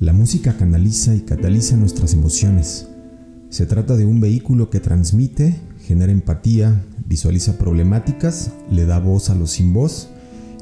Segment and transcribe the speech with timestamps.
[0.00, 2.88] La música canaliza y cataliza nuestras emociones.
[3.48, 5.54] Se trata de un vehículo que transmite,
[5.86, 10.08] genera empatía, visualiza problemáticas, le da voz a los sin voz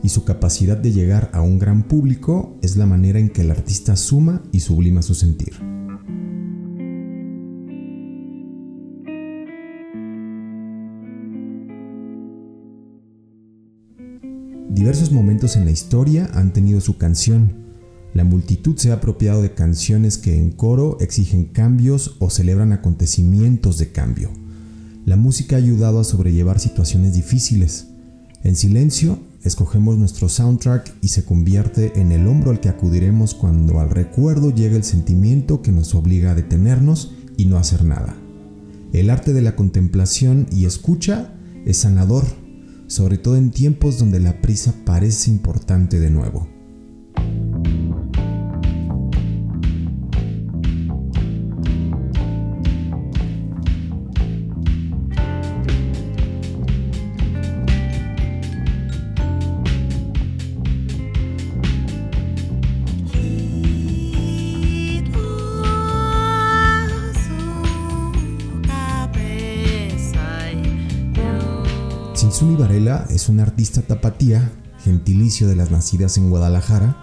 [0.03, 3.51] y su capacidad de llegar a un gran público es la manera en que el
[3.51, 5.55] artista suma y sublima su sentir.
[14.69, 17.72] Diversos momentos en la historia han tenido su canción.
[18.15, 23.79] La multitud se ha apropiado de canciones que en coro exigen cambios o celebran acontecimientos
[23.79, 24.31] de cambio.
[25.07, 27.89] La música ha ayudado a sobrellevar situaciones difíciles.
[28.45, 33.81] En silencio, escogemos nuestro soundtrack y se convierte en el hombro al que acudiremos cuando
[33.81, 38.17] al recuerdo llega el sentimiento que nos obliga a detenernos y no hacer nada.
[38.93, 42.25] El arte de la contemplación y escucha es sanador
[42.93, 46.47] sobre todo en tiempos donde la prisa parece importante de nuevo.
[72.73, 74.51] Varela es una artista tapatía,
[74.83, 76.97] gentilicio de las nacidas en Guadalajara,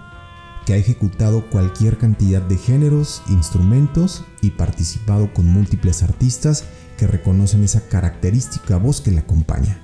[0.66, 6.64] que ha ejecutado cualquier cantidad de géneros, instrumentos y participado con múltiples artistas
[6.98, 9.80] que reconocen esa característica voz que le acompaña.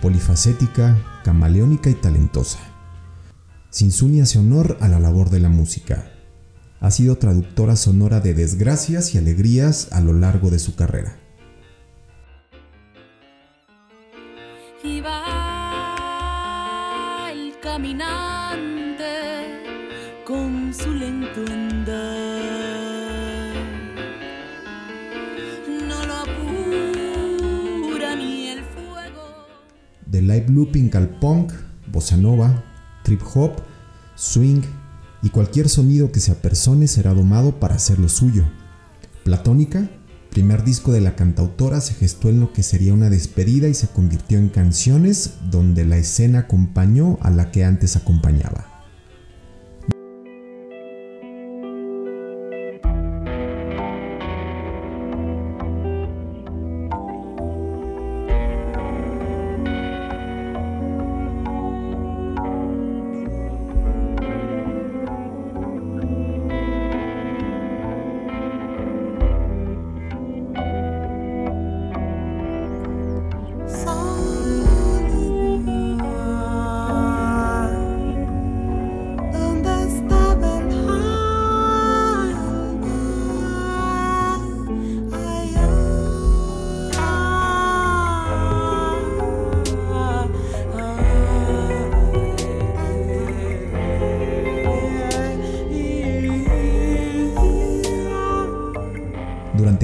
[0.00, 2.60] Polifacética, camaleónica y talentosa.
[3.70, 6.12] Sinsuni hace honor a la labor de la música.
[6.78, 11.21] Ha sido traductora sonora de desgracias y alegrías a lo largo de su carrera.
[17.72, 19.04] Caminante
[20.26, 23.54] con su lento andar.
[25.88, 29.46] No lo apura ni el fuego.
[30.06, 31.52] De live looping al punk,
[31.86, 32.64] bossa nova,
[33.04, 33.52] trip hop,
[34.16, 34.62] swing
[35.22, 38.44] y cualquier sonido que se apersone será domado para hacer lo suyo.
[39.22, 39.88] Platónica
[40.32, 43.88] primer disco de la cantautora se gestó en lo que sería una despedida y se
[43.88, 48.71] convirtió en canciones donde la escena acompañó a la que antes acompañaba.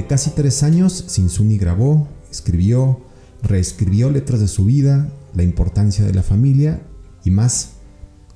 [0.08, 3.00] Casi tres años, Sinsuni grabó, escribió,
[3.42, 6.82] reescribió letras de su vida, la importancia de la familia
[7.24, 7.74] y más,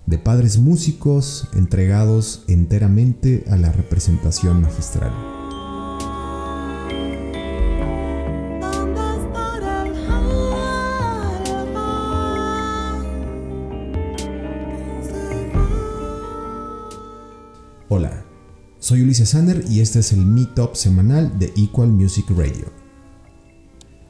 [0.05, 5.12] de padres músicos entregados enteramente a la representación magistral.
[17.89, 18.22] Hola,
[18.92, 22.66] soy Ulises Sander y este es el Meetup semanal de Equal Music Radio.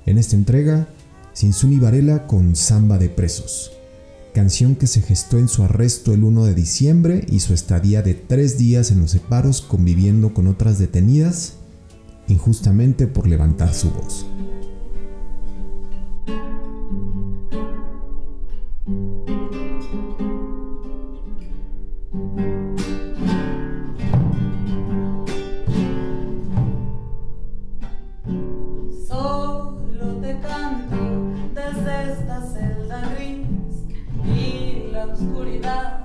[0.06, 0.88] En esta entrega,
[1.32, 3.70] Sinsuni Varela con Samba de Presos,
[4.34, 8.14] canción que se gestó en su arresto el 1 de diciembre y su estadía de
[8.14, 11.58] tres días en los separos conviviendo con otras detenidas
[12.26, 14.26] injustamente por levantar su voz.
[35.04, 36.04] Oscuridad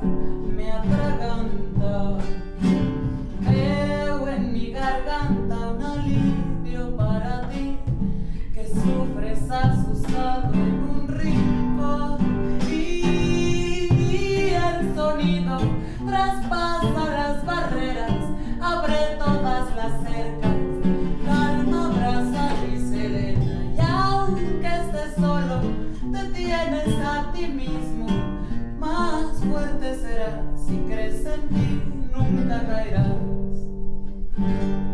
[30.56, 31.82] si crees en ti
[32.14, 33.18] nunca caerás.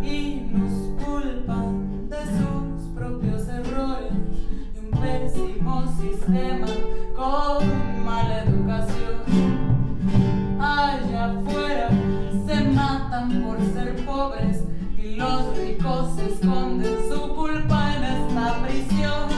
[0.04, 4.14] Y nos culpan de sus propios errores,
[4.74, 6.68] de un pésimo sistema
[7.16, 9.16] con mala educación.
[10.60, 11.90] Allá afuera
[12.46, 14.64] se matan por ser pobres
[14.98, 19.30] y los ricos esconden su culpa en esta prisión.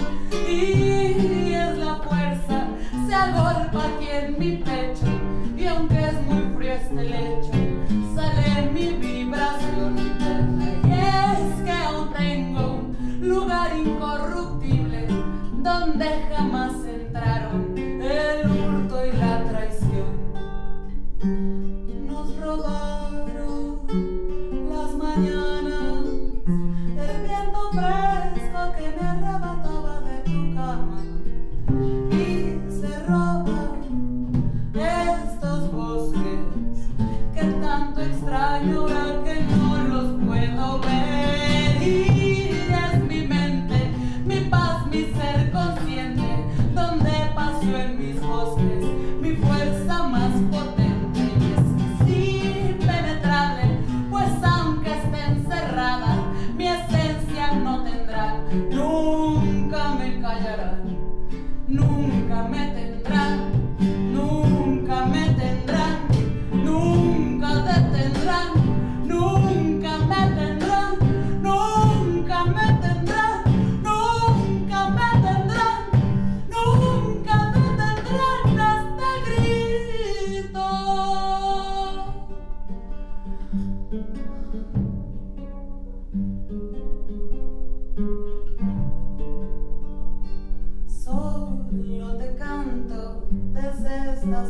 [0.48, 2.68] Y es la fuerza,
[3.08, 4.75] se agolpa aquí en mi pecho.